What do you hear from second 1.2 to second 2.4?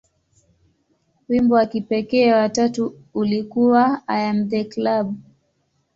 Wimbo wa kipekee